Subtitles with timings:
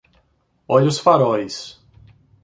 [0.67, 1.55] Olha os faróis!